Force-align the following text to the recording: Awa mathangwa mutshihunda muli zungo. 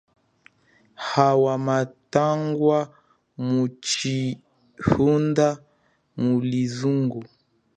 Awa 1.27 1.53
mathangwa 1.65 2.79
mutshihunda 3.49 5.47
muli 6.21 6.61
zungo. 6.75 7.19